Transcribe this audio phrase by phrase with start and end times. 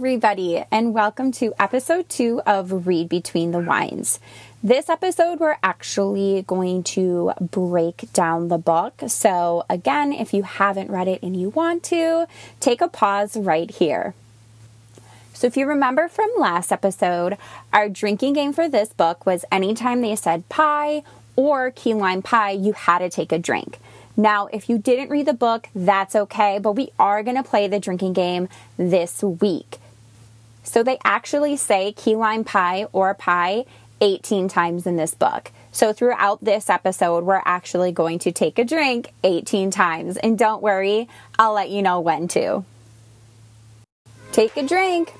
[0.00, 4.18] Everybody, and welcome to episode two of Read Between the Wines.
[4.62, 9.02] This episode, we're actually going to break down the book.
[9.08, 12.26] So, again, if you haven't read it and you want to,
[12.60, 14.14] take a pause right here.
[15.34, 17.36] So, if you remember from last episode,
[17.70, 21.02] our drinking game for this book was anytime they said pie
[21.36, 23.78] or key lime pie, you had to take a drink.
[24.16, 27.68] Now, if you didn't read the book, that's okay, but we are going to play
[27.68, 29.76] the drinking game this week.
[30.62, 33.64] So they actually say key lime pie or pie
[34.00, 35.52] 18 times in this book.
[35.72, 40.16] So throughout this episode, we're actually going to take a drink 18 times.
[40.16, 42.64] And don't worry, I'll let you know when to.
[44.32, 45.12] Take a drink.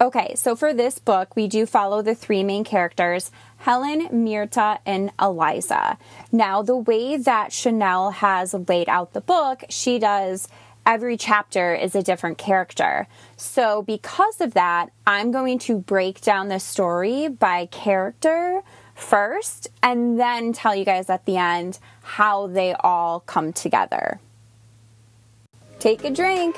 [0.00, 5.12] Okay, so for this book, we do follow the three main characters Helen, Mirta, and
[5.20, 5.96] Eliza.
[6.32, 10.48] Now, the way that Chanel has laid out the book, she does
[10.86, 13.06] every chapter is a different character.
[13.36, 18.62] So, because of that, I'm going to break down the story by character
[18.94, 24.20] first and then tell you guys at the end how they all come together.
[25.78, 26.56] Take a drink.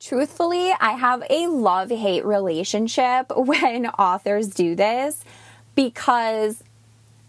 [0.00, 5.24] Truthfully, I have a love hate relationship when authors do this
[5.74, 6.62] because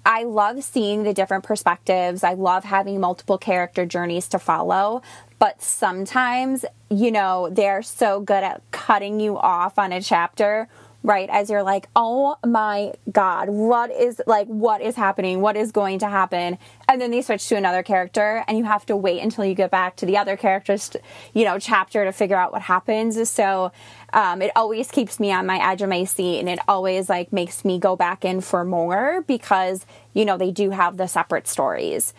[0.06, 2.24] I love seeing the different perspectives.
[2.24, 5.02] I love having multiple character journeys to follow.
[5.40, 10.68] But sometimes, you know, they're so good at cutting you off on a chapter
[11.04, 15.72] right as you're like oh my god what is like what is happening what is
[15.72, 19.22] going to happen and then they switch to another character and you have to wait
[19.22, 20.92] until you get back to the other character's
[21.34, 23.72] you know chapter to figure out what happens so
[24.14, 27.34] um, it always keeps me on my edge of my seat and it always like
[27.34, 31.48] makes me go back in for more because you know they do have the separate
[31.48, 32.14] stories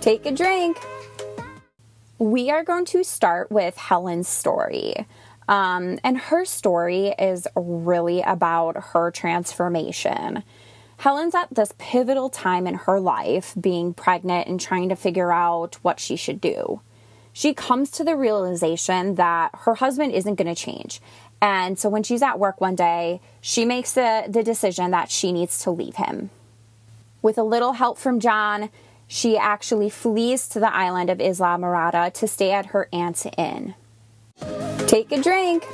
[0.00, 0.78] take a drink
[2.18, 5.06] we are going to start with helen's story
[5.48, 10.42] um, and her story is really about her transformation.
[10.98, 15.76] Helen's at this pivotal time in her life, being pregnant and trying to figure out
[15.82, 16.80] what she should do.
[17.36, 21.02] She comes to the realization that her husband isn't going to change.
[21.42, 25.32] And so when she's at work one day, she makes the, the decision that she
[25.32, 26.30] needs to leave him.
[27.20, 28.70] With a little help from John,
[29.06, 33.74] she actually flees to the island of Islamorada to stay at her aunt's inn.
[34.86, 35.66] Take a drink.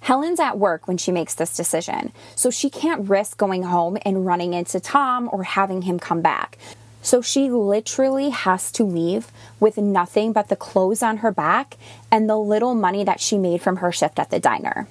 [0.00, 4.26] Helen's at work when she makes this decision, so she can't risk going home and
[4.26, 6.58] running into Tom or having him come back.
[7.06, 9.30] So she literally has to leave
[9.60, 11.76] with nothing but the clothes on her back
[12.10, 14.88] and the little money that she made from her shift at the diner.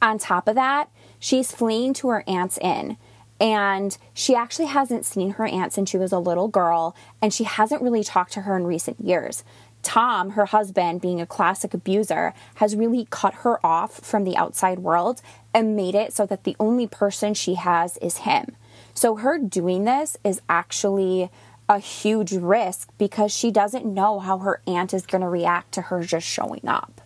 [0.00, 2.98] On top of that, she's fleeing to her aunt's inn.
[3.40, 7.42] And she actually hasn't seen her aunt since she was a little girl, and she
[7.42, 9.42] hasn't really talked to her in recent years.
[9.82, 14.78] Tom, her husband, being a classic abuser, has really cut her off from the outside
[14.78, 15.20] world
[15.52, 18.54] and made it so that the only person she has is him.
[18.94, 21.30] So, her doing this is actually
[21.68, 25.82] a huge risk because she doesn't know how her aunt is going to react to
[25.82, 27.00] her just showing up.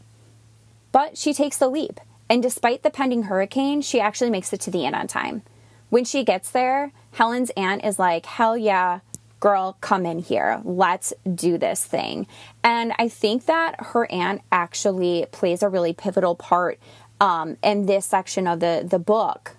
[0.93, 4.71] But she takes the leap, and despite the pending hurricane, she actually makes it to
[4.71, 5.43] the inn on time.
[5.91, 9.01] When she gets there, Helen's aunt is like, Hell yeah,
[9.41, 10.61] girl, come in here.
[10.65, 12.29] Let's do this thing.
[12.63, 16.79] And I think that her aunt actually plays a really pivotal part
[17.21, 19.57] um, in this section of the, the book.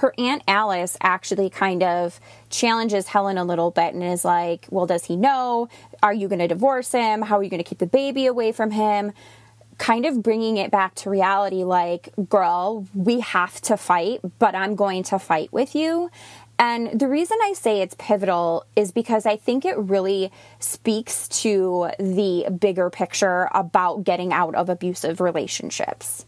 [0.00, 2.18] Her aunt Alice actually kind of
[2.48, 5.68] challenges Helen a little bit and is like, Well, does he know?
[6.02, 7.20] Are you going to divorce him?
[7.20, 9.12] How are you going to keep the baby away from him?
[9.76, 14.74] Kind of bringing it back to reality like, girl, we have to fight, but I'm
[14.74, 16.10] going to fight with you.
[16.58, 20.30] And the reason I say it's pivotal is because I think it really
[20.60, 26.24] speaks to the bigger picture about getting out of abusive relationships.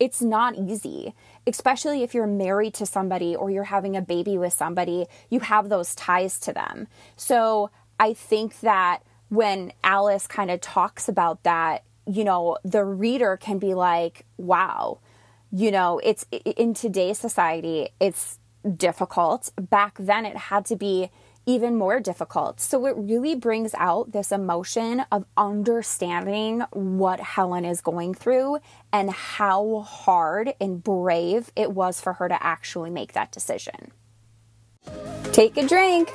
[0.00, 1.12] It's not easy,
[1.46, 5.68] especially if you're married to somebody or you're having a baby with somebody, you have
[5.68, 6.86] those ties to them.
[7.16, 13.36] So I think that when Alice kind of talks about that, you know, the reader
[13.36, 14.98] can be like, wow,
[15.52, 18.38] you know, it's in today's society, it's
[18.76, 19.50] difficult.
[19.56, 21.10] Back then, it had to be
[21.46, 22.60] even more difficult.
[22.60, 28.58] So it really brings out this emotion of understanding what Helen is going through
[28.92, 33.92] and how hard and brave it was for her to actually make that decision.
[35.32, 36.12] Take a drink.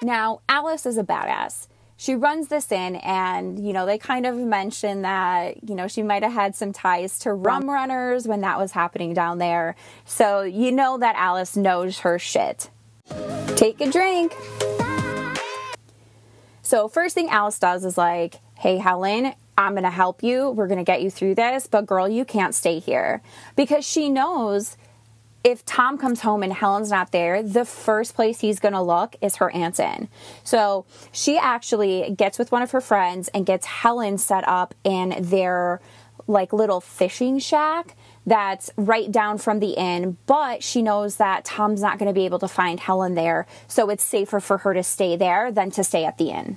[0.00, 1.68] Now, Alice is a badass
[2.02, 6.02] she runs this inn and you know they kind of mention that you know she
[6.02, 10.42] might have had some ties to rum runners when that was happening down there so
[10.42, 12.70] you know that alice knows her shit
[13.56, 14.34] take a drink
[16.62, 20.50] so first thing alice does is like hey, Helen, I'm going to help you.
[20.50, 23.20] We're going to get you through this, but girl, you can't stay here.
[23.56, 24.76] Because she knows
[25.42, 29.16] if Tom comes home and Helen's not there, the first place he's going to look
[29.20, 30.08] is her aunt's in.
[30.44, 35.16] So she actually gets with one of her friends and gets Helen set up inn
[35.18, 35.80] their
[36.28, 37.96] like little fishing shack
[38.26, 42.24] that's right down from the inn, but she knows that Tom's not going to be
[42.24, 45.84] able to find Helen there, so it's safer for her to stay there than to
[45.84, 46.56] stay at the inn.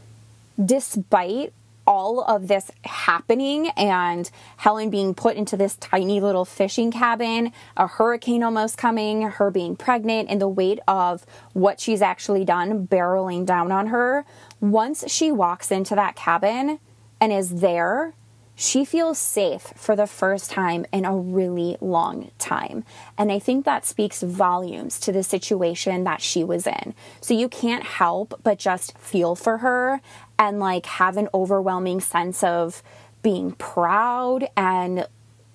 [0.64, 1.54] Despite
[1.88, 7.88] all of this happening and Helen being put into this tiny little fishing cabin, a
[7.88, 13.46] hurricane almost coming, her being pregnant, and the weight of what she's actually done barreling
[13.46, 14.26] down on her.
[14.60, 16.80] Once she walks into that cabin
[17.22, 18.14] and is there,
[18.56, 22.86] she feels safe for the first time in a really long time.
[23.18, 26.94] And I think that speaks volumes to the situation that she was in.
[27.19, 30.00] So you can't help but just feel for her
[30.40, 32.81] and like have an overwhelming sense of
[33.22, 35.07] being proud and,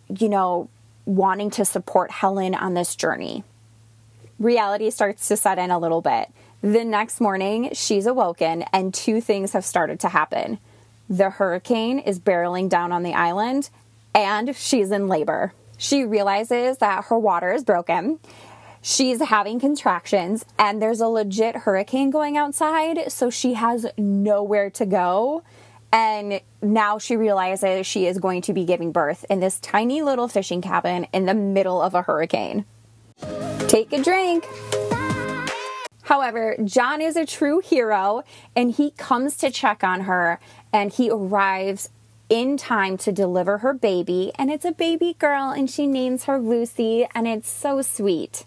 [0.08, 0.69] you know,
[1.06, 3.44] wanting to support Helen on this journey.
[4.38, 6.31] Reality starts to set in a little bit.
[6.62, 10.58] The next morning, she's awoken, and two things have started to happen.
[11.11, 13.69] The hurricane is barreling down on the island,
[14.15, 15.53] and she's in labor.
[15.77, 18.21] She realizes that her water is broken
[18.83, 24.87] she's having contractions and there's a legit hurricane going outside, so she has nowhere to
[24.87, 25.43] go.
[25.93, 30.29] And now she realizes she is going to be giving birth in this tiny little
[30.29, 32.65] fishing cabin in the middle of a hurricane.
[33.67, 34.47] Take a drink.
[36.03, 38.23] However, John is a true hero
[38.55, 40.39] and he comes to check on her
[40.72, 41.88] and he arrives
[42.28, 44.32] in time to deliver her baby.
[44.37, 48.44] And it's a baby girl and she names her Lucy and it's so sweet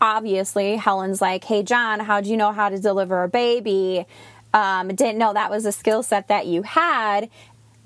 [0.00, 4.06] obviously Helen's like, hey, John, how'd you know how to deliver a baby?
[4.52, 7.28] Um, didn't know that was a skill set that you had.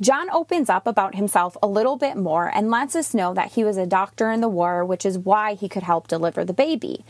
[0.01, 3.65] John opens up about himself a little bit more and lets us know that he
[3.65, 7.05] was a doctor in the war, which is why he could help deliver the baby.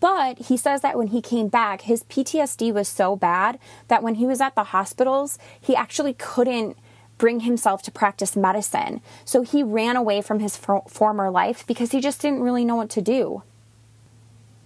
[0.00, 3.58] But he says that when he came back, his PTSD was so bad
[3.88, 6.76] that when he was at the hospitals, he actually couldn't
[7.18, 9.00] bring himself to practice medicine.
[9.24, 12.76] So he ran away from his for- former life because he just didn't really know
[12.76, 13.42] what to do.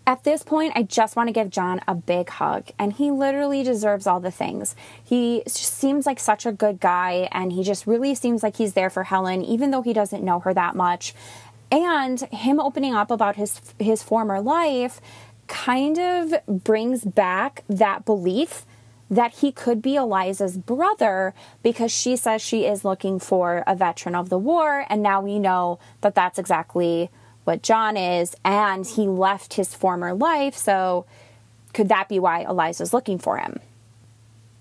[0.06, 3.62] At this point, I just want to give John a big hug, and he literally
[3.62, 4.74] deserves all the things.
[5.04, 8.90] He seems like such a good guy, and he just really seems like he's there
[8.90, 11.14] for Helen, even though he doesn't know her that much.
[11.70, 15.00] And him opening up about his his former life
[15.46, 18.64] kind of brings back that belief
[19.10, 24.14] that he could be Eliza's brother because she says she is looking for a veteran
[24.14, 27.10] of the war, and now we know that that's exactly
[27.44, 30.56] what John is, and he left his former life.
[30.56, 31.06] So,
[31.72, 33.58] could that be why Eliza's looking for him?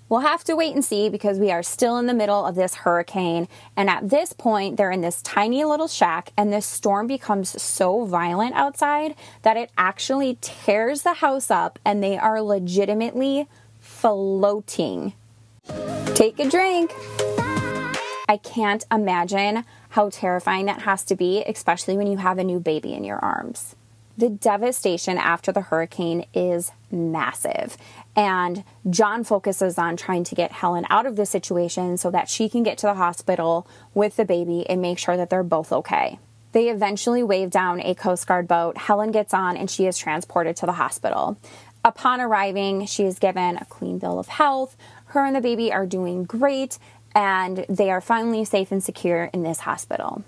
[0.10, 2.74] We'll have to wait and see because we are still in the middle of this
[2.74, 3.48] hurricane.
[3.78, 8.06] And at this point, they're in this tiny little shack, and this storm becomes so
[8.06, 9.14] violent outside
[9.44, 13.48] that it actually tears the house up, and they are legitimately
[13.80, 15.14] floating.
[16.16, 16.92] Take a drink.
[18.28, 22.60] I can't imagine how terrifying that has to be, especially when you have a new
[22.60, 23.76] baby in your arms.
[24.18, 27.78] The devastation after the hurricane is massive.
[28.20, 32.50] And John focuses on trying to get Helen out of the situation so that she
[32.50, 36.20] can get to the hospital with the baby and make sure that they're both okay.
[36.52, 38.76] They eventually wave down a Coast Guard boat.
[38.78, 41.38] Helen gets on and she is transported to the hospital.
[41.86, 44.76] Upon arriving, she is given a clean bill of health.
[45.06, 46.78] Her and the baby are doing great,
[47.16, 50.26] and they are finally safe and secure in this hospital.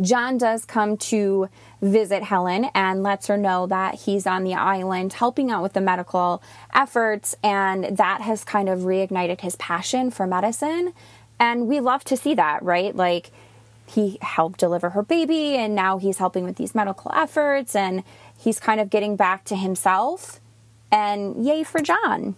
[0.00, 1.48] John does come to
[1.80, 5.80] visit Helen and lets her know that he's on the island helping out with the
[5.80, 6.42] medical
[6.74, 10.92] efforts, and that has kind of reignited his passion for medicine.
[11.38, 12.94] And we love to see that, right?
[12.94, 13.30] Like,
[13.86, 18.02] he helped deliver her baby, and now he's helping with these medical efforts, and
[18.38, 20.40] he's kind of getting back to himself.
[20.90, 22.36] And yay for John.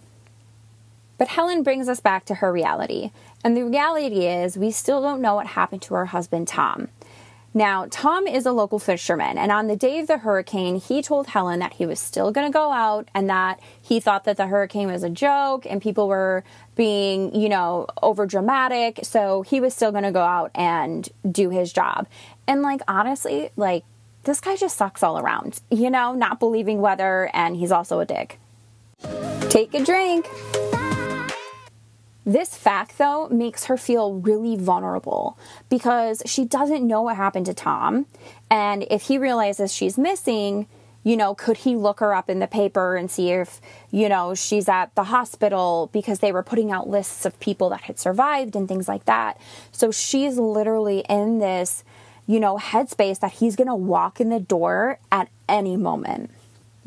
[1.17, 3.11] But Helen brings us back to her reality.
[3.43, 6.89] And the reality is, we still don't know what happened to her husband, Tom.
[7.53, 11.27] Now, Tom is a local fisherman, and on the day of the hurricane, he told
[11.27, 14.45] Helen that he was still going to go out and that he thought that the
[14.45, 16.43] hurricane was a joke and people were
[16.75, 18.99] being, you know, over dramatic.
[19.03, 22.07] So he was still going to go out and do his job.
[22.47, 23.83] And, like, honestly, like,
[24.23, 28.05] this guy just sucks all around, you know, not believing weather, and he's also a
[28.05, 28.39] dick.
[29.49, 30.29] Take a drink.
[32.27, 35.37] This fact, though, makes her feel really vulnerable
[35.69, 38.05] because she doesn't know what happened to Tom.
[38.51, 40.67] And if he realizes she's missing,
[41.05, 44.35] you know, could he look her up in the paper and see if, you know,
[44.35, 48.57] she's at the hospital because they were putting out lists of people that had survived
[48.57, 49.39] and things like that.
[49.71, 51.85] So she's literally in this,
[52.25, 56.29] you know, headspace that he's going to walk in the door at any moment.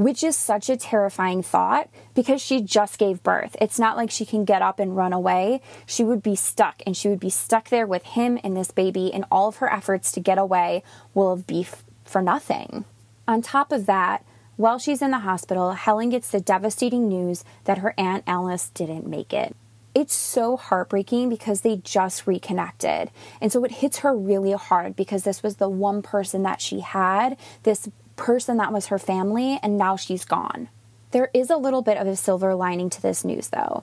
[0.01, 3.55] Which is such a terrifying thought because she just gave birth.
[3.61, 5.61] It's not like she can get up and run away.
[5.85, 9.13] She would be stuck and she would be stuck there with him and this baby,
[9.13, 11.67] and all of her efforts to get away will be
[12.03, 12.87] for nothing.
[13.29, 14.25] On top of that,
[14.57, 19.07] while she's in the hospital, Helen gets the devastating news that her Aunt Alice didn't
[19.07, 19.55] make it.
[19.95, 23.11] It's so heartbreaking because they just reconnected.
[23.41, 26.81] And so it hits her really hard because this was the one person that she
[26.81, 30.69] had, this person that was her family, and now she's gone.
[31.11, 33.83] There is a little bit of a silver lining to this news, though.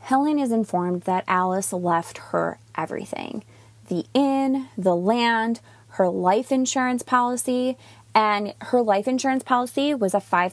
[0.00, 3.44] Helen is informed that Alice left her everything
[3.88, 5.60] the inn, the land,
[5.92, 7.78] her life insurance policy,
[8.14, 10.52] and her life insurance policy was a $5,000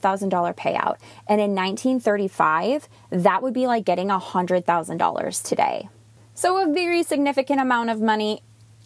[0.55, 0.95] payout.
[1.27, 5.89] And in 1935, that would be like getting $100,000 today.
[6.33, 8.41] So, a very significant amount of money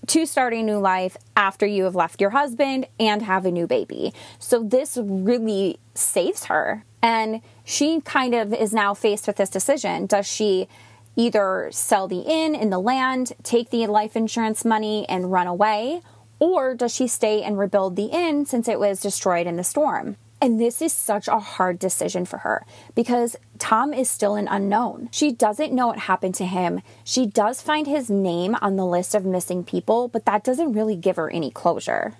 [0.09, 3.67] to start a new life after you have left your husband and have a new
[3.67, 4.11] baby.
[4.39, 6.83] So, this really saves her.
[7.01, 10.07] And she kind of is now faced with this decision.
[10.07, 10.67] Does she
[11.15, 16.01] either sell the inn in the land, take the life insurance money, and run away?
[16.39, 20.17] Or does she stay and rebuild the inn since it was destroyed in the storm?
[20.41, 22.65] And this is such a hard decision for her
[22.95, 25.09] because Tom is still an unknown.
[25.11, 26.81] She doesn't know what happened to him.
[27.03, 30.95] She does find his name on the list of missing people, but that doesn't really
[30.95, 32.13] give her any closure.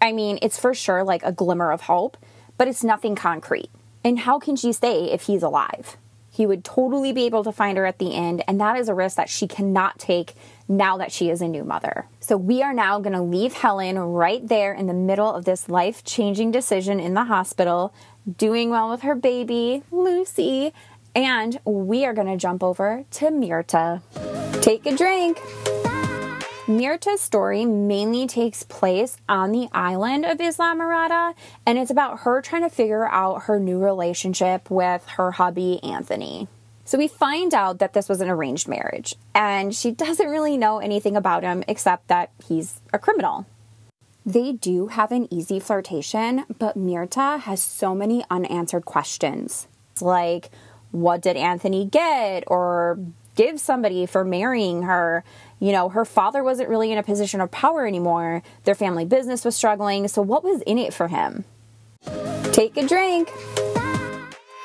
[0.00, 2.16] I mean, it's for sure like a glimmer of hope,
[2.56, 3.70] but it's nothing concrete.
[4.02, 5.98] And how can she stay if he's alive?
[6.30, 8.94] He would totally be able to find her at the end, and that is a
[8.94, 10.34] risk that she cannot take
[10.68, 12.06] now that she is a new mother.
[12.20, 15.68] So we are now going to leave Helen right there in the middle of this
[15.68, 17.94] life changing decision in the hospital,
[18.36, 20.72] doing well with her baby, Lucy,
[21.14, 24.02] and we are going to jump over to Mirta.
[24.62, 25.40] Take a drink.
[26.68, 31.34] Mirta's story mainly takes place on the island of Islamorada,
[31.64, 36.46] and it's about her trying to figure out her new relationship with her hubby, Anthony.
[36.88, 40.78] So we find out that this was an arranged marriage, and she doesn't really know
[40.78, 43.44] anything about him except that he's a criminal.
[44.24, 49.68] They do have an easy flirtation, but Mirta has so many unanswered questions.
[50.00, 50.48] Like,
[50.90, 52.98] what did Anthony get or
[53.36, 55.24] give somebody for marrying her?
[55.60, 58.42] you know, her father wasn't really in a position of power anymore.
[58.64, 60.08] Their family business was struggling.
[60.08, 61.44] So, what was in it for him?
[62.52, 63.28] Take a drink.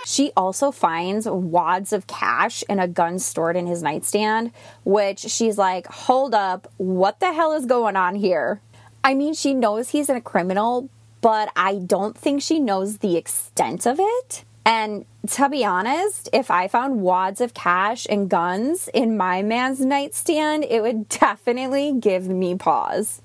[0.06, 4.52] She also finds wads of cash and a gun stored in his nightstand,
[4.84, 8.60] which she's like, hold up, what the hell is going on here?
[9.04, 10.90] I mean, she knows he's a criminal,
[11.22, 14.44] but I don't think she knows the extent of it.
[14.66, 19.82] And to be honest, if I found wads of cash and guns in my man's
[19.82, 23.22] nightstand, it would definitely give me pause.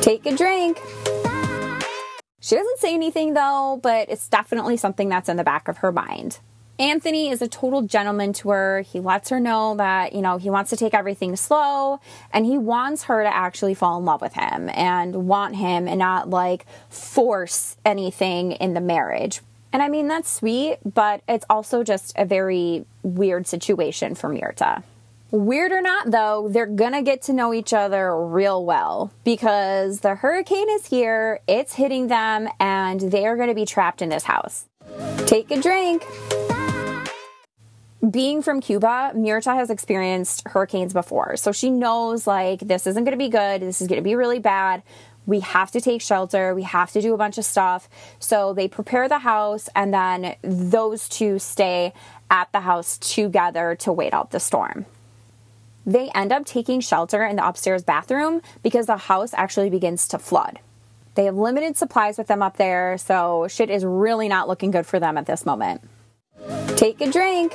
[0.00, 0.80] Take a drink.
[2.42, 5.92] She doesn't say anything though, but it's definitely something that's in the back of her
[5.92, 6.40] mind.
[6.78, 8.80] Anthony is a total gentleman to her.
[8.80, 12.00] He lets her know that, you know, he wants to take everything slow
[12.32, 16.00] and he wants her to actually fall in love with him and want him and
[16.00, 19.40] not like force anything in the marriage,
[19.72, 24.82] and I mean, that's sweet, but it's also just a very weird situation for Mirta.
[25.32, 30.14] Weird or not, though, they're gonna get to know each other real well because the
[30.14, 34.66] hurricane is here, it's hitting them, and they're gonna be trapped in this house.
[35.24, 36.04] Take a drink.
[38.10, 43.16] Being from Cuba, Mirta has experienced hurricanes before, so she knows like this isn't gonna
[43.16, 44.82] be good, this is gonna be really bad
[45.24, 47.88] we have to take shelter, we have to do a bunch of stuff.
[48.18, 51.92] So they prepare the house, and then those two stay
[52.28, 54.84] at the house together to wait out the storm.
[55.84, 60.18] They end up taking shelter in the upstairs bathroom because the house actually begins to
[60.18, 60.60] flood.
[61.14, 64.86] They have limited supplies with them up there, so shit is really not looking good
[64.86, 65.82] for them at this moment.
[66.76, 67.54] Take a drink.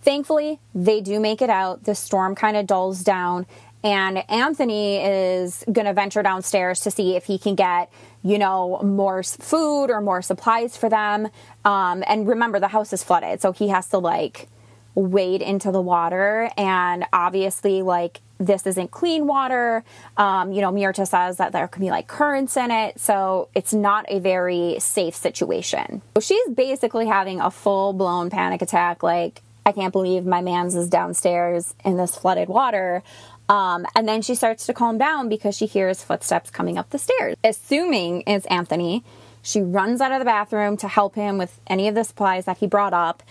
[0.00, 1.84] Thankfully, they do make it out.
[1.84, 3.46] The storm kind of dulls down,
[3.84, 7.92] and Anthony is going to venture downstairs to see if he can get,
[8.24, 11.28] you know, more food or more supplies for them.
[11.64, 14.48] Um, and remember, the house is flooded, so he has to like
[14.94, 16.50] wade into the water.
[16.56, 19.84] And obviously, like, this isn't clean water.
[20.16, 23.72] Um, you know, Mirta says that there could be like currents in it, so it's
[23.72, 26.02] not a very safe situation.
[26.16, 29.02] So she's basically having a full blown panic attack.
[29.02, 33.04] Like, I can't believe my man's is downstairs in this flooded water.
[33.48, 36.98] Um, and then she starts to calm down because she hears footsteps coming up the
[36.98, 37.36] stairs.
[37.44, 39.04] Assuming it's Anthony,
[39.42, 42.58] She runs out of the bathroom to help him with any of the supplies that
[42.58, 43.22] he brought up.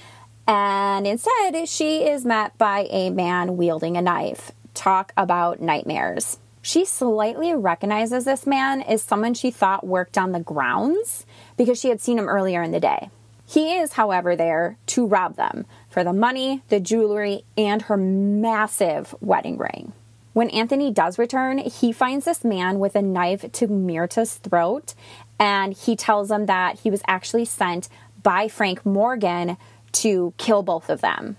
[0.48, 4.52] And instead, she is met by a man wielding a knife.
[4.74, 6.38] Talk about nightmares.
[6.62, 11.26] She slightly recognizes this man as someone she thought worked on the grounds
[11.58, 13.10] because she had seen him earlier in the day.
[13.48, 19.14] He is, however, there to rob them for the money, the jewelry, and her massive
[19.20, 19.92] wedding ring.
[20.34, 24.94] When Anthony does return, he finds this man with a knife to Mirta's throat,
[25.38, 27.90] and he tells him that he was actually sent
[28.24, 29.58] by Frank Morgan
[29.94, 31.38] to kill both of them.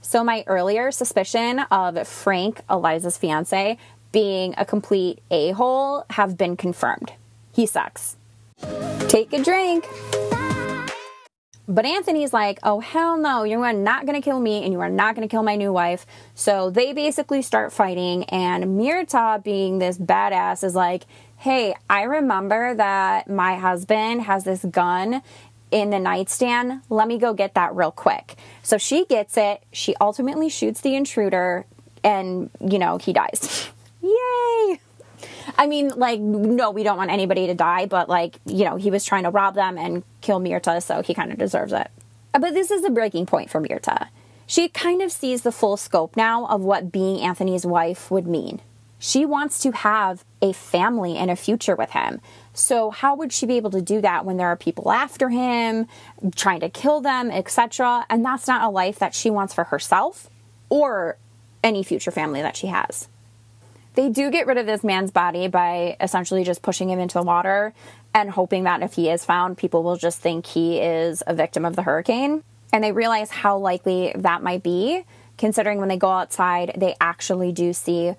[0.00, 3.78] So, my earlier suspicion of Frank, Eliza's fiance,
[4.12, 7.12] being a complete a hole have been confirmed.
[7.52, 8.16] He sucks.
[9.08, 9.88] Take a drink.
[11.66, 14.80] But Anthony's like, oh, hell no, you are not going to kill me and you
[14.80, 16.04] are not going to kill my new wife.
[16.34, 21.06] So they basically start fighting, and Mirta, being this badass, is like,
[21.38, 25.22] hey, I remember that my husband has this gun
[25.74, 26.82] in the nightstand.
[26.88, 28.36] Let me go get that real quick.
[28.62, 29.60] So she gets it.
[29.72, 31.66] She ultimately shoots the intruder,
[32.04, 33.68] and, you know, he dies.
[34.00, 34.80] Yay!
[35.58, 38.90] I mean, like, no, we don't want anybody to die, but like, you know, he
[38.92, 41.88] was trying to rob them and kill Mirta, so he kind of deserves it.
[42.32, 44.08] Uh, but this is a breaking point for Mirta.
[44.46, 48.60] She kind of sees the full scope now of what being Anthony's wife would mean.
[49.00, 52.20] She wants to have a family and a future with him.
[52.54, 55.88] So, how would she be able to do that when there are people after him,
[56.36, 58.06] trying to kill them, etc.?
[58.08, 60.30] And that's not a life that she wants for herself
[60.68, 61.18] or
[61.64, 63.08] any future family that she has.
[63.94, 67.24] They do get rid of this man's body by essentially just pushing him into the
[67.24, 67.74] water
[68.12, 71.64] and hoping that if he is found, people will just think he is a victim
[71.64, 72.42] of the hurricane.
[72.72, 75.04] And they realize how likely that might be,
[75.38, 78.14] considering when they go outside, they actually do see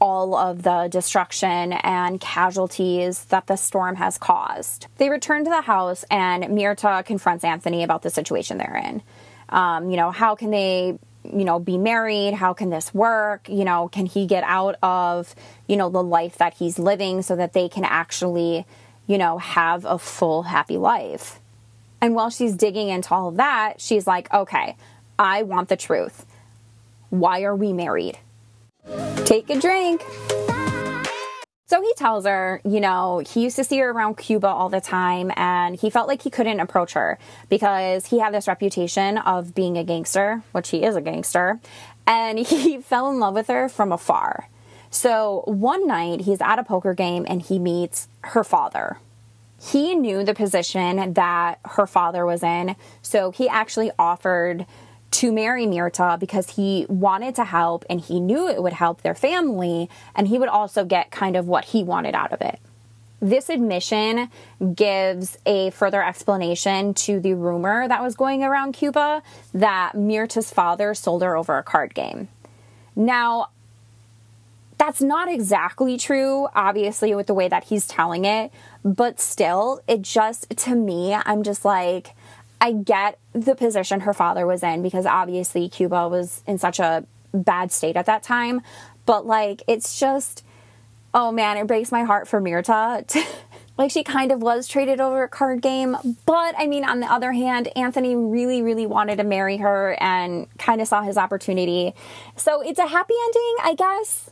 [0.00, 4.86] all of the destruction and casualties that the storm has caused.
[4.96, 9.02] They return to the house, and Mirta confronts Anthony about the situation they're in.
[9.48, 10.98] Um, you know, how can they
[11.32, 12.34] you know, be married?
[12.34, 13.48] How can this work?
[13.48, 15.34] You know, can he get out of,
[15.66, 18.66] you know, the life that he's living so that they can actually,
[19.06, 21.40] you know, have a full happy life?
[22.00, 24.76] And while she's digging into all of that, she's like, okay,
[25.18, 26.26] I want the truth.
[27.08, 28.18] Why are we married?
[29.24, 30.04] Take a drink.
[31.66, 34.80] So he tells her, you know, he used to see her around Cuba all the
[34.82, 37.18] time and he felt like he couldn't approach her
[37.48, 41.58] because he had this reputation of being a gangster, which he is a gangster,
[42.06, 44.48] and he fell in love with her from afar.
[44.90, 48.98] So one night he's at a poker game and he meets her father.
[49.60, 54.66] He knew the position that her father was in, so he actually offered
[55.14, 59.14] to marry Mirta because he wanted to help and he knew it would help their
[59.14, 62.58] family and he would also get kind of what he wanted out of it.
[63.20, 64.28] This admission
[64.74, 69.22] gives a further explanation to the rumor that was going around Cuba
[69.54, 72.26] that Mirta's father sold her over a card game.
[72.96, 73.50] Now,
[74.78, 78.50] that's not exactly true, obviously, with the way that he's telling it,
[78.84, 82.16] but still, it just, to me, I'm just like,
[82.64, 87.04] I get the position her father was in because obviously Cuba was in such a
[87.34, 88.62] bad state at that time.
[89.04, 90.42] But like, it's just,
[91.12, 93.04] oh man, it breaks my heart for Mirta.
[93.76, 95.94] like, she kind of was traded over a card game.
[96.24, 100.46] But I mean, on the other hand, Anthony really, really wanted to marry her and
[100.56, 101.92] kind of saw his opportunity.
[102.36, 104.30] So it's a happy ending, I guess.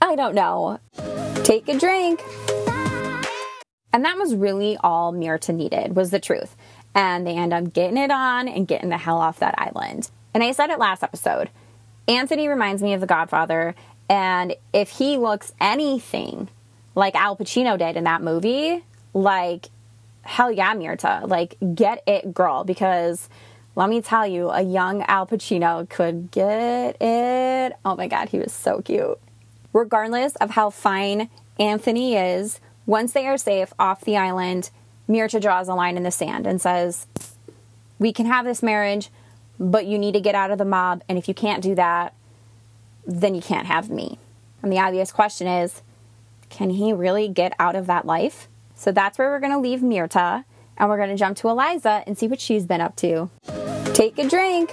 [0.00, 0.78] I don't know.
[1.44, 2.22] Take a drink.
[3.92, 6.56] And that was really all Mirta needed, was the truth
[6.94, 10.10] and they end up getting it on and getting the hell off that island.
[10.32, 11.50] And I said it last episode
[12.06, 13.74] Anthony reminds me of The Godfather,
[14.08, 16.48] and if he looks anything
[16.94, 19.70] like Al Pacino did in that movie, like,
[20.22, 23.28] hell yeah, Mirta, like, get it, girl, because
[23.76, 27.72] let me tell you, a young Al Pacino could get it.
[27.84, 29.18] Oh my God, he was so cute.
[29.72, 34.70] Regardless of how fine Anthony is, once they are safe off the island,
[35.08, 37.06] Mirta draws a line in the sand and says,
[37.98, 39.10] We can have this marriage,
[39.58, 41.02] but you need to get out of the mob.
[41.08, 42.14] And if you can't do that,
[43.06, 44.18] then you can't have me.
[44.62, 45.82] And the obvious question is,
[46.48, 48.48] can he really get out of that life?
[48.74, 50.44] So that's where we're going to leave Mirta
[50.76, 53.30] and we're going to jump to Eliza and see what she's been up to.
[53.92, 54.72] Take a drink.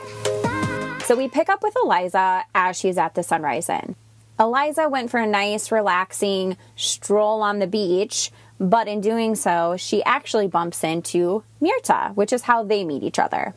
[1.06, 3.96] So we pick up with Eliza as she's at the Sunrise Inn.
[4.40, 8.32] Eliza went for a nice, relaxing stroll on the beach
[8.62, 13.18] but in doing so, she actually bumps into Mirta, which is how they meet each
[13.18, 13.56] other.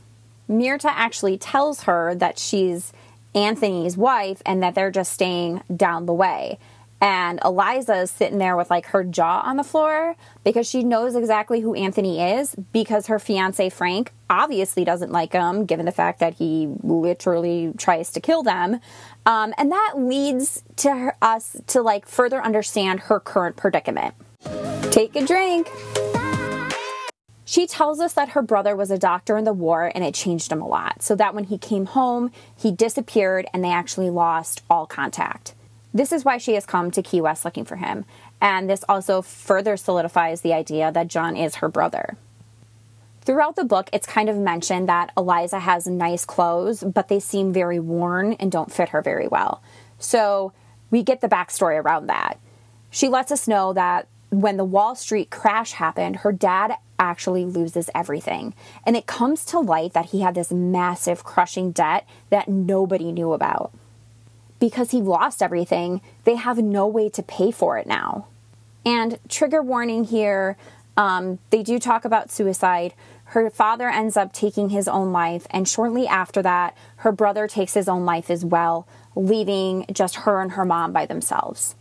[0.49, 2.91] Mirta actually tells her that she's
[3.35, 6.59] Anthony's wife and that they're just staying down the way.
[7.03, 11.15] And Eliza is sitting there with like her jaw on the floor because she knows
[11.17, 16.21] exactly who Anthony is because her fiance Frank obviously doesn't like him, given the fact
[16.21, 18.81] that he literally tries to kill them.
[19.27, 24.15] Um, and that leads to her, us to like further understand her current predicament.
[24.95, 25.69] Take a drink.
[27.45, 30.53] She tells us that her brother was a doctor in the war and it changed
[30.53, 31.03] him a lot.
[31.03, 35.57] So that when he came home, he disappeared and they actually lost all contact.
[35.93, 38.05] This is why she has come to Key West looking for him.
[38.41, 42.17] And this also further solidifies the idea that John is her brother.
[43.23, 47.53] Throughout the book, it's kind of mentioned that Eliza has nice clothes, but they seem
[47.53, 49.61] very worn and don't fit her very well.
[49.99, 50.53] So
[50.93, 52.39] we get the backstory around that.
[52.91, 54.07] She lets us know that
[54.43, 58.55] when the Wall Street crash happened, her dad actually loses everything.
[58.87, 63.33] And it comes to light that he had this massive crushing debt that nobody knew
[63.33, 63.73] about.
[64.61, 68.27] Because he lost everything, they have no way to pay for it now.
[68.87, 70.57] And trigger warning here
[70.97, 72.95] um, they do talk about suicide.
[73.27, 77.75] Her father ends up taking his own life, and shortly after that, her brother takes
[77.75, 81.75] his own life as well, leaving just her and her mom by themselves.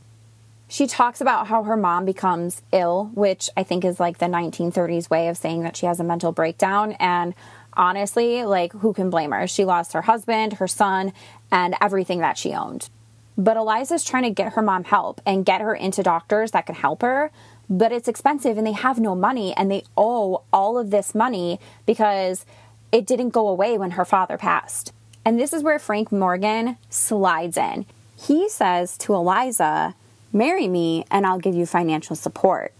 [0.73, 5.07] She talks about how her mom becomes ill, which I think is like the 1930s
[5.07, 6.93] way of saying that she has a mental breakdown.
[6.93, 7.35] And
[7.73, 9.45] honestly, like, who can blame her?
[9.45, 11.13] She lost her husband, her son,
[11.51, 12.89] and everything that she owned.
[13.37, 16.73] But Eliza's trying to get her mom help and get her into doctors that can
[16.73, 17.31] help her
[17.69, 21.59] but it's expensive and they have no money and they owe all of this money
[21.85, 22.45] because
[22.91, 24.93] it didn't go away when her father passed.
[25.25, 27.85] And this is where Frank Morgan slides in.
[28.15, 29.95] He says to Eliza,
[30.35, 32.73] Marry me and I'll give you financial support.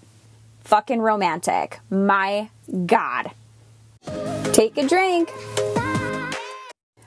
[0.61, 1.79] Fucking romantic.
[1.91, 2.49] My
[2.87, 3.29] God.
[4.53, 5.31] Take a drink.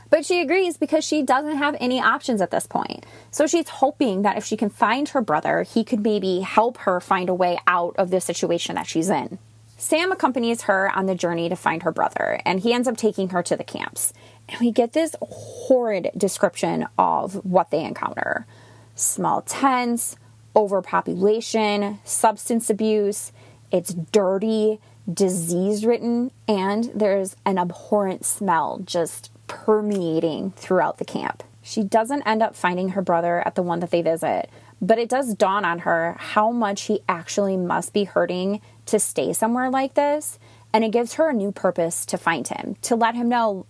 [0.09, 3.05] But she agrees because she doesn't have any options at this point.
[3.33, 7.01] So she's hoping that if she can find her brother, he could maybe help her
[7.01, 9.41] find a way out of the situation that she's in.
[9.77, 13.31] Sam accompanies her on the journey to find her brother, and he ends up taking
[13.31, 14.13] her to the camps.
[14.49, 18.47] And we get this horrid description of what they encounter
[18.95, 20.17] small tents,
[20.57, 23.33] overpopulation, substance abuse.
[23.71, 24.81] It's dirty,
[25.13, 31.45] disease ridden, and there's an abhorrent smell just permeating throughout the camp.
[31.63, 35.09] She doesn't end up finding her brother at the one that they visit, but it
[35.09, 39.95] does dawn on her how much he actually must be hurting to stay somewhere like
[39.95, 40.39] this.
[40.73, 43.67] And it gives her a new purpose to find him, to let him know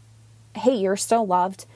[0.57, 1.67] hey, you're still loved.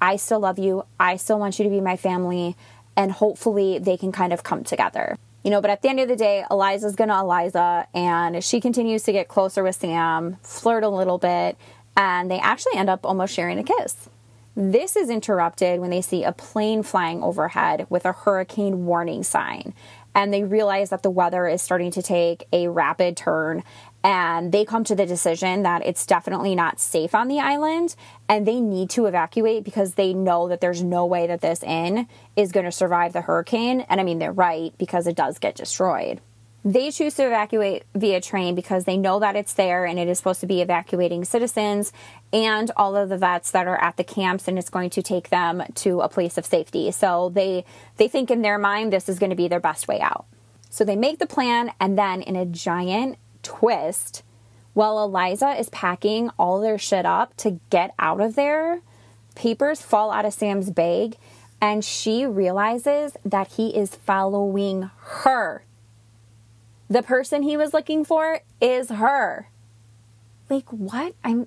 [0.00, 0.84] I still love you.
[0.98, 2.56] I still want you to be my family.
[2.96, 5.16] And hopefully they can kind of come together.
[5.42, 9.02] You know, but at the end of the day, Eliza's gonna Eliza, and she continues
[9.02, 11.58] to get closer with Sam, flirt a little bit,
[11.96, 14.08] and they actually end up almost sharing a kiss.
[14.56, 19.74] This is interrupted when they see a plane flying overhead with a hurricane warning sign.
[20.14, 23.64] And they realize that the weather is starting to take a rapid turn.
[24.04, 27.96] And they come to the decision that it's definitely not safe on the island
[28.28, 32.06] and they need to evacuate because they know that there's no way that this inn
[32.36, 33.80] is going to survive the hurricane.
[33.80, 36.20] And I mean, they're right because it does get destroyed.
[36.66, 40.18] They choose to evacuate via train because they know that it's there and it is
[40.18, 41.92] supposed to be evacuating citizens
[42.32, 45.30] and all of the vets that are at the camps and it's going to take
[45.30, 46.90] them to a place of safety.
[46.90, 47.64] So they
[47.96, 50.26] they think in their mind this is going to be their best way out.
[50.70, 54.24] So they make the plan and then in a giant twist
[54.72, 58.80] while Eliza is packing all their shit up to get out of there,
[59.36, 61.16] papers fall out of Sam's bag
[61.60, 65.64] and she realizes that he is following her
[66.88, 69.48] the person he was looking for is her.
[70.48, 71.14] Like, what?
[71.24, 71.46] I'm.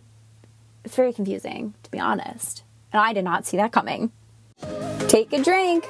[0.83, 2.63] It's very confusing, to be honest.
[2.93, 4.11] And I did not see that coming.
[5.07, 5.87] Take a drink.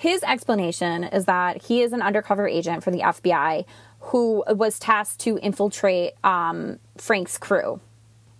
[0.00, 3.66] His explanation is that he is an undercover agent for the FBI
[4.00, 7.80] who was tasked to infiltrate um, Frank's crew.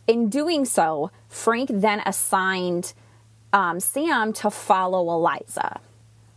[0.07, 2.95] In doing so, Frank then assigned
[3.53, 5.81] um, Sam to follow Eliza.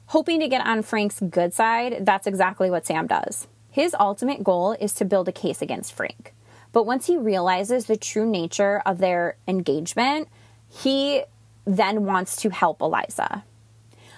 [0.08, 3.48] Hoping to get on Frank's good side, that's exactly what Sam does.
[3.72, 6.34] His ultimate goal is to build a case against Frank.
[6.74, 10.28] But once he realizes the true nature of their engagement,
[10.68, 11.24] he
[11.64, 13.46] then wants to help Eliza.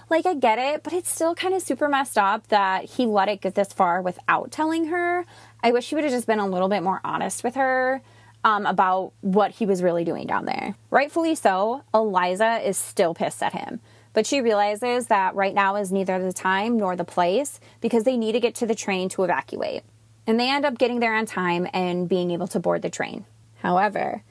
[0.09, 3.27] Like, I get it, but it's still kind of super messed up that he let
[3.27, 5.25] it get this far without telling her.
[5.63, 8.01] I wish he would have just been a little bit more honest with her
[8.43, 10.75] um, about what he was really doing down there.
[10.91, 13.79] Rightfully so, Eliza is still pissed at him.
[14.13, 18.15] But she realizes that right now is neither the time nor the place because they
[18.15, 19.83] need to get to the train to evacuate.
[20.25, 23.25] And they end up getting there on time and being able to board the train.
[23.57, 24.23] However,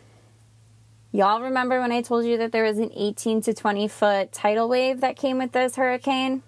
[1.14, 4.68] y'all remember when I told you that there was an 18 to 20 foot tidal
[4.68, 6.42] wave that came with this hurricane?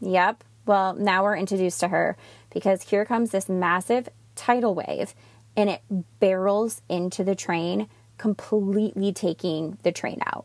[0.00, 0.44] Yep.
[0.66, 2.18] Well, now we're introduced to her
[2.52, 5.14] because here comes this massive tidal wave
[5.56, 5.80] and it
[6.20, 10.44] barrels into the train, completely taking the train out.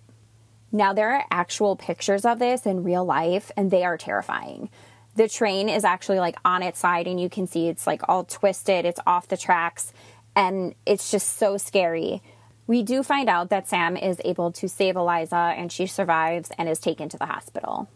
[0.71, 4.71] Now, there are actual pictures of this in real life, and they are terrifying.
[5.15, 8.23] The train is actually like on its side, and you can see it's like all
[8.23, 9.93] twisted, it's off the tracks,
[10.35, 12.23] and it's just so scary.
[12.65, 16.69] We do find out that Sam is able to save Eliza and she survives and
[16.69, 17.89] is taken to the hospital.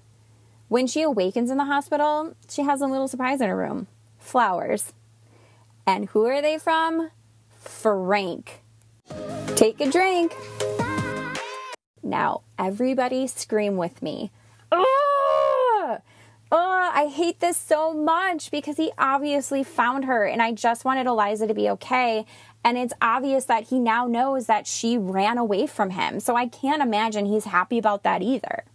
[0.68, 3.88] When she awakens in the hospital, she has a little surprise in her room
[4.20, 4.94] flowers.
[5.86, 7.12] And who are they from?
[7.58, 8.62] Frank.
[9.56, 10.36] Take a drink.
[12.04, 14.32] Now, everybody scream with me.
[14.72, 15.98] Oh,
[16.52, 21.08] oh, I hate this so much because he obviously found her and I just wanted
[21.08, 22.26] Eliza to be okay.
[22.68, 26.20] And it's obvious that he now knows that she ran away from him.
[26.20, 28.66] So I can't imagine he's happy about that either.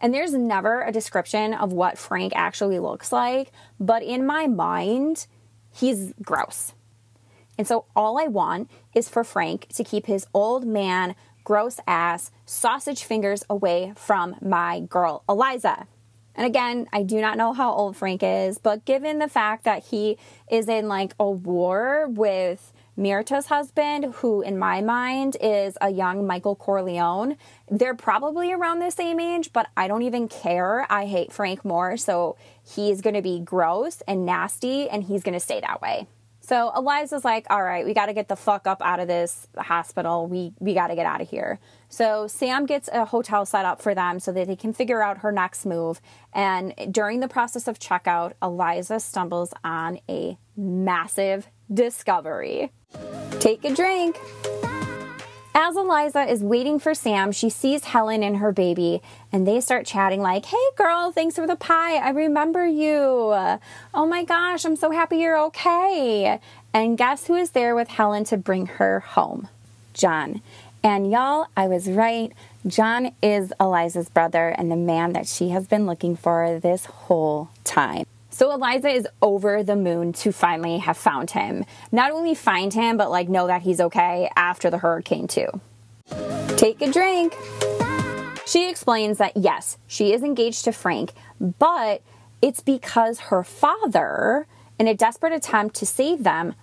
[0.00, 3.50] And there's never a description of what Frank actually looks like,
[3.80, 5.26] but in my mind,
[5.74, 6.74] he's gross.
[7.58, 12.30] And so all I want is for Frank to keep his old man, gross ass,
[12.46, 15.88] sausage fingers away from my girl, Eliza.
[16.36, 19.86] And again, I do not know how old Frank is, but given the fact that
[19.86, 25.90] he is in like a war with Mirta's husband, who in my mind is a
[25.90, 27.36] young Michael Corleone.
[27.70, 30.84] They're probably around the same age, but I don't even care.
[30.90, 32.36] I hate Frank more, so
[32.74, 36.08] he's going to be gross and nasty, and he's going to stay that way.
[36.40, 39.46] So Eliza's like, all right, we got to get the fuck up out of this
[39.58, 40.26] hospital.
[40.26, 41.60] We we got to get out of here.
[41.90, 45.18] So Sam gets a hotel set up for them so that they can figure out
[45.18, 46.00] her next move.
[46.32, 52.70] And during the process of checkout, Eliza stumbles on a massive discovery.
[53.40, 54.18] Take a drink.
[55.54, 59.02] As Eliza is waiting for Sam, she sees Helen and her baby,
[59.32, 61.96] and they start chatting like, Hey girl, thanks for the pie.
[61.96, 63.34] I remember you.
[63.92, 66.40] Oh my gosh, I'm so happy you're okay.
[66.72, 69.48] And guess who is there with Helen to bring her home?
[69.94, 70.42] John.
[70.84, 72.32] And y'all, I was right.
[72.66, 77.50] John is Eliza's brother and the man that she has been looking for this whole
[77.64, 78.06] time.
[78.38, 81.64] So Eliza is over the moon to finally have found him.
[81.90, 85.48] Not only find him, but like know that he's okay after the hurricane, too.
[86.56, 87.36] Take a drink.
[88.46, 92.00] She explains that yes, she is engaged to Frank, but
[92.40, 94.46] it's because her father,
[94.78, 96.54] in a desperate attempt to save them,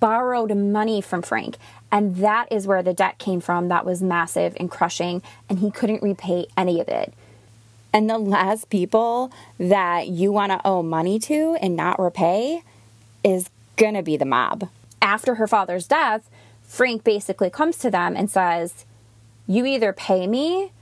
[0.00, 1.58] borrowed money from Frank.
[1.92, 5.70] And that is where the debt came from that was massive and crushing, and he
[5.70, 7.14] couldn't repay any of it.
[7.92, 12.62] And the last people that you want to owe money to and not repay
[13.24, 14.68] is going to be the mob.
[15.02, 16.28] After her father's death,
[16.62, 18.84] Frank basically comes to them and says,
[19.46, 20.72] You either pay me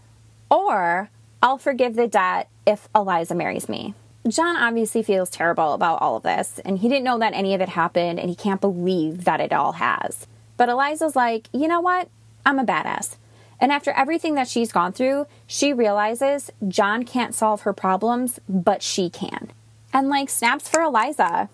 [0.50, 1.10] or
[1.42, 3.94] I'll forgive the debt if Eliza marries me.
[4.28, 7.60] John obviously feels terrible about all of this, and he didn't know that any of
[7.62, 10.26] it happened, and he can't believe that it all has.
[10.58, 12.08] But Eliza's like, You know what?
[12.44, 13.16] I'm a badass.
[13.60, 18.82] And after everything that she's gone through, she realizes John can't solve her problems, but
[18.82, 19.50] she can.
[19.92, 21.48] And like snaps for Eliza.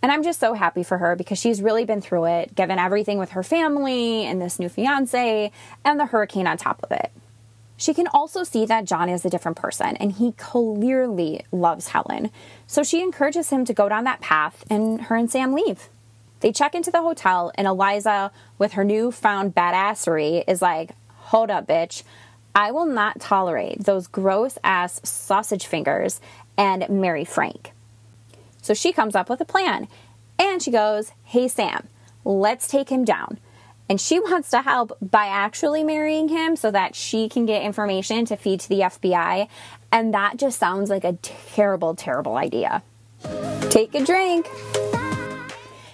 [0.00, 3.18] And I'm just so happy for her because she's really been through it, given everything
[3.18, 5.52] with her family and this new fiance
[5.84, 7.12] and the hurricane on top of it.
[7.76, 12.30] She can also see that John is a different person and he clearly loves Helen.
[12.66, 15.88] So she encourages him to go down that path and her and Sam leave.
[16.40, 20.90] They check into the hotel and Eliza, with her newfound badassery, is like,
[21.32, 22.02] hold up, bitch.
[22.54, 26.20] I will not tolerate those gross ass sausage fingers
[26.58, 27.72] and marry Frank.
[28.60, 29.88] So she comes up with a plan
[30.38, 31.88] and she goes, Hey, Sam,
[32.24, 33.38] let's take him down.
[33.88, 38.26] And she wants to help by actually marrying him so that she can get information
[38.26, 39.48] to feed to the FBI.
[39.90, 42.82] And that just sounds like a terrible, terrible idea.
[43.70, 44.46] Take a drink.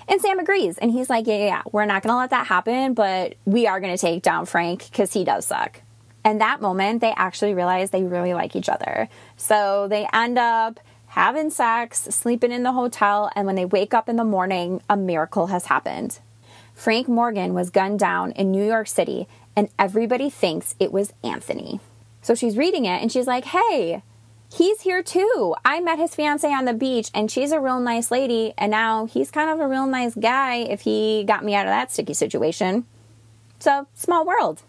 [0.09, 0.79] And Sam agrees.
[0.79, 1.63] And he's like, yeah, yeah, yeah.
[1.71, 4.89] we're not going to let that happen, but we are going to take down Frank
[4.91, 5.83] because he does suck.
[6.25, 9.09] And that moment, they actually realize they really like each other.
[9.37, 14.09] So they end up having sex, sleeping in the hotel, and when they wake up
[14.09, 16.19] in the morning, a miracle has happened.
[16.75, 21.81] Frank Morgan was gunned down in New York City, and everybody thinks it was Anthony.
[22.23, 24.03] So she's reading it and she's like, hey,
[24.53, 25.55] he's here too.
[25.65, 28.55] I met his fiance on the beach and she's a real nice lady.
[28.59, 31.71] And now he's kind of a real nice guy if he got me out of
[31.71, 32.87] that sticky situation.
[33.59, 34.63] So, small world.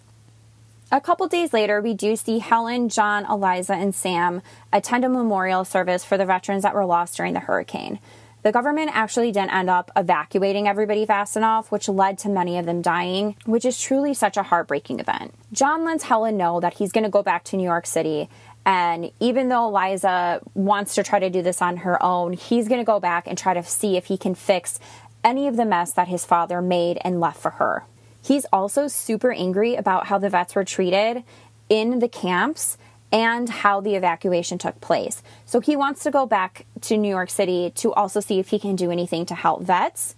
[0.91, 4.41] A couple days later, we do see Helen, John, Eliza, and Sam
[4.73, 7.99] attend a memorial service for the veterans that were lost during the hurricane.
[8.41, 12.65] The government actually didn't end up evacuating everybody fast enough, which led to many of
[12.65, 15.33] them dying, which is truly such a heartbreaking event.
[15.51, 18.29] John lets Helen know that he's going to go back to New York City
[18.69, 22.79] And even though Eliza wants to try to do this on her own, he's going
[22.79, 24.79] to go back and try to see if he can fix
[25.23, 27.83] any of the mess that his father made and left for her.
[28.21, 31.23] He's also super angry about how the vets were treated
[31.67, 32.77] in the camps
[33.11, 35.23] and how the evacuation took place.
[35.47, 38.59] So he wants to go back to New York City to also see if he
[38.59, 40.13] can do anything to help vets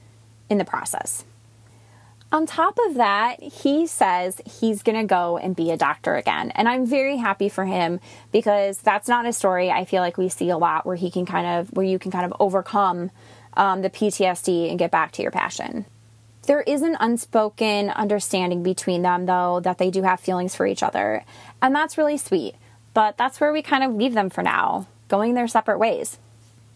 [0.49, 1.23] in the process.
[2.31, 6.51] On top of that, he says he's going to go and be a doctor again.
[6.51, 7.99] And I'm very happy for him
[8.31, 11.25] because that's not a story I feel like we see a lot where he can
[11.25, 13.11] kind of, where you can kind of overcome
[13.55, 15.85] um, the PTSD and get back to your passion.
[16.43, 20.83] There is an unspoken understanding between them, though, that they do have feelings for each
[20.83, 21.23] other.
[21.61, 22.55] And that's really sweet.
[22.93, 26.17] But that's where we kind of leave them for now, going their separate ways.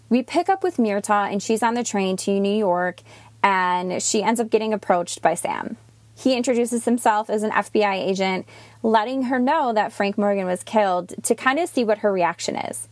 [0.08, 3.02] We pick up with Mirta, and she's on the train to New York,
[3.46, 5.78] and she ends up getting approached by Sam.
[6.18, 8.48] He introduces himself as an FBI agent,
[8.82, 12.56] letting her know that Frank Morgan was killed to kind of see what her reaction
[12.56, 12.88] is.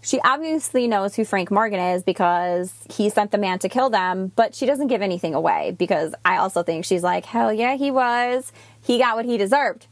[0.00, 4.30] She obviously knows who Frank Morgan is because he sent the man to kill them,
[4.36, 7.90] but she doesn't give anything away because I also think she's like, hell yeah, he
[7.90, 8.52] was.
[8.80, 9.88] He got what he deserved.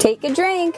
[0.00, 0.76] Take a drink.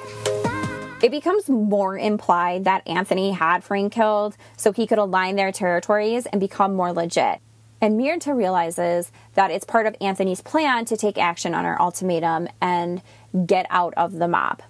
[1.03, 6.27] It becomes more implied that Anthony had Frank killed so he could align their territories
[6.27, 7.41] and become more legit.
[7.81, 12.49] And Mirta realizes that it's part of Anthony's plan to take action on her ultimatum
[12.61, 13.03] and
[13.45, 14.63] get out of the mob.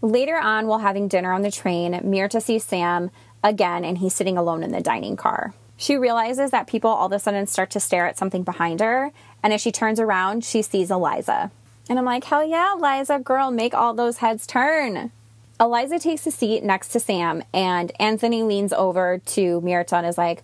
[0.00, 3.10] Later on, while having dinner on the train, Mirta sees Sam
[3.42, 5.52] again and he's sitting alone in the dining car.
[5.76, 9.12] She realizes that people all of a sudden start to stare at something behind her,
[9.42, 11.50] and as she turns around, she sees Eliza.
[11.88, 15.10] And I'm like, hell yeah, Eliza, girl, make all those heads turn.
[15.60, 20.18] Eliza takes a seat next to Sam, and Anthony leans over to Mirta and is
[20.18, 20.42] like,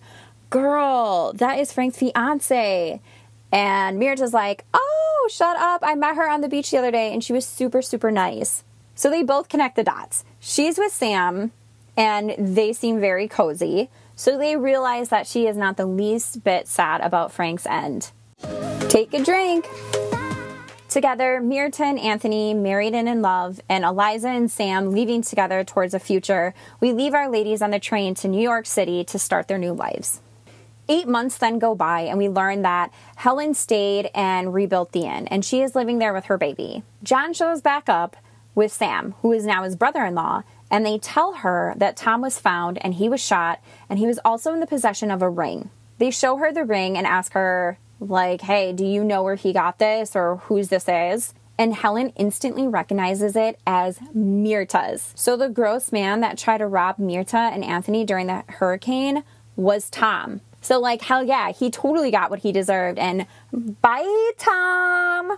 [0.51, 2.99] Girl, that is Frank's fiance.
[3.53, 5.79] And Mirta's like, Oh, shut up.
[5.81, 8.65] I met her on the beach the other day, and she was super, super nice.
[8.93, 10.25] So they both connect the dots.
[10.41, 11.53] She's with Sam,
[11.95, 13.89] and they seem very cozy.
[14.17, 18.11] So they realize that she is not the least bit sad about Frank's end.
[18.89, 19.69] Take a drink.
[20.89, 25.93] Together, Mirta and Anthony, married and in love, and Eliza and Sam leaving together towards
[25.93, 29.47] a future, we leave our ladies on the train to New York City to start
[29.47, 30.19] their new lives.
[30.91, 35.25] Eight months then go by, and we learn that Helen stayed and rebuilt the inn,
[35.29, 36.83] and she is living there with her baby.
[37.01, 38.17] John shows back up
[38.55, 42.19] with Sam, who is now his brother in law, and they tell her that Tom
[42.19, 45.29] was found and he was shot and he was also in the possession of a
[45.29, 45.69] ring.
[45.97, 49.53] They show her the ring and ask her, like, hey, do you know where he
[49.53, 51.33] got this or whose this is?
[51.57, 55.13] And Helen instantly recognizes it as Mirta's.
[55.15, 59.23] So the gross man that tried to rob Mirta and Anthony during the hurricane
[59.55, 60.41] was Tom.
[60.61, 62.99] So, like, hell yeah, he totally got what he deserved.
[62.99, 65.37] And bye, Tom.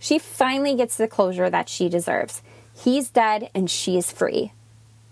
[0.00, 2.42] She finally gets the closure that she deserves.
[2.74, 4.52] He's dead and she is free.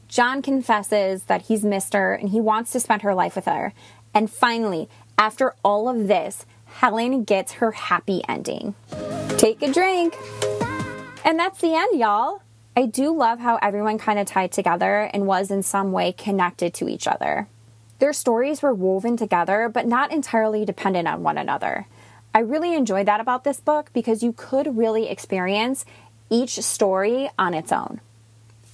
[0.08, 3.72] John confesses that he's missed her and he wants to spend her life with her.
[4.14, 8.74] And finally, after all of this, Helen gets her happy ending.
[9.38, 10.16] Take a drink.
[11.24, 12.42] And that's the end, y'all.
[12.76, 16.74] I do love how everyone kind of tied together and was in some way connected
[16.74, 17.48] to each other.
[17.98, 21.86] Their stories were woven together, but not entirely dependent on one another.
[22.34, 25.84] I really enjoyed that about this book because you could really experience
[26.28, 28.00] each story on its own.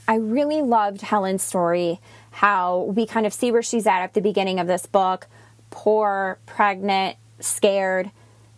[0.08, 2.00] I really loved Helen's story,
[2.32, 5.28] how we kind of see where she's at at the beginning of this book
[5.70, 8.10] poor, pregnant, scared,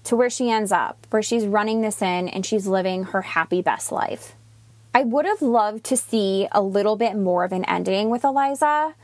[0.03, 3.63] to where she ends up, where she's running this in and she's living her happy
[3.63, 4.35] best life.
[4.93, 8.95] I would have loved to see a little bit more of an ending with Eliza.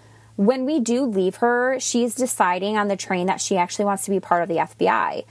[0.40, 4.11] When we do leave her, she's deciding on the train that she actually wants to
[4.11, 5.26] be part of the FBI.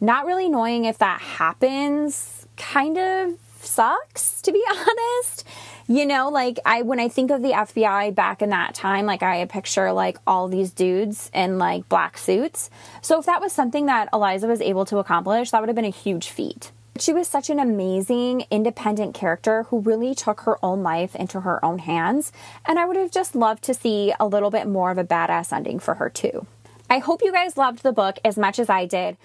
[0.00, 5.46] Not really knowing if that happens kind of sucks, to be honest.
[5.86, 9.22] You know, like I when I think of the FBI back in that time, like
[9.22, 12.70] I picture like all these dudes in like black suits.
[13.02, 15.84] So if that was something that Eliza was able to accomplish, that would have been
[15.84, 16.72] a huge feat.
[16.98, 21.62] She was such an amazing, independent character who really took her own life into her
[21.64, 22.30] own hands,
[22.66, 25.52] and I would have just loved to see a little bit more of a badass
[25.52, 26.46] ending for her, too.
[26.88, 29.16] I hope you guys loved the book as much as I did.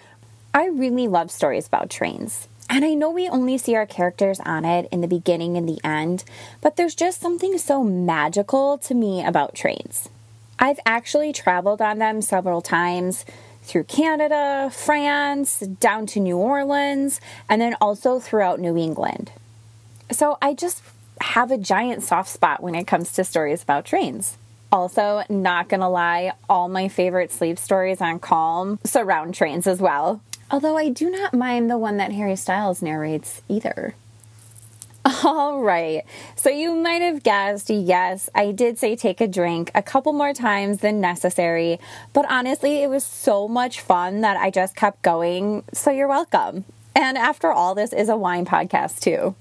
[0.51, 2.47] I really love stories about trains.
[2.72, 5.80] And I know we only see our characters on it in the beginning and the
[5.84, 6.24] end,
[6.61, 10.09] but there's just something so magical to me about trains.
[10.57, 13.26] I've actually traveled on them several times
[13.70, 19.32] through Canada, France, down to New Orleans, and then also throughout New England.
[20.11, 20.82] So I just
[21.22, 24.38] have a giant soft spot when it comes to stories about trains.
[24.72, 30.22] Also, not gonna lie, all my favorite sleep stories on Calm surround trains as well.
[30.49, 33.93] Although I do not mind the one that Harry Styles narrates either.
[35.24, 36.03] All right.
[36.36, 40.34] So you might have guessed, yes, I did say take a drink a couple more
[40.34, 41.80] times than necessary,
[42.14, 45.64] but honestly, it was so much fun that I just kept going.
[45.74, 46.66] So you're welcome.
[46.95, 49.36] And after all, this is a wine podcast too.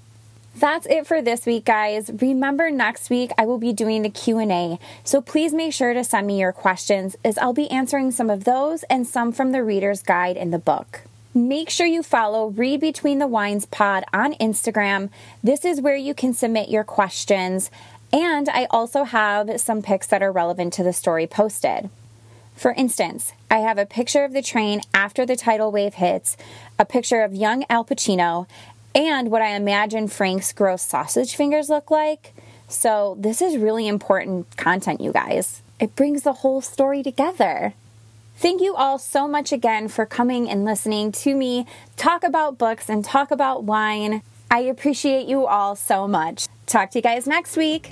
[0.55, 2.09] That's it for this week, guys.
[2.19, 4.79] Remember next week I will be doing the Q&A.
[5.03, 8.43] So please make sure to send me your questions as I'll be answering some of
[8.43, 11.01] those and some from the reader's guide in the book.
[11.39, 15.09] Make sure you follow Read Between the Wines Pod on Instagram.
[15.41, 17.71] This is where you can submit your questions.
[18.11, 21.89] And I also have some pics that are relevant to the story posted.
[22.57, 26.35] For instance, I have a picture of the train after the tidal wave hits,
[26.77, 28.45] a picture of young Al Pacino,
[28.93, 32.33] and what I imagine Frank's gross sausage fingers look like.
[32.67, 35.61] So, this is really important content, you guys.
[35.79, 37.75] It brings the whole story together.
[38.39, 41.65] Thank you all so much again for coming and listening to me
[41.97, 44.21] talk about books and talk about wine.
[44.49, 46.47] I appreciate you all so much.
[46.65, 47.91] Talk to you guys next week.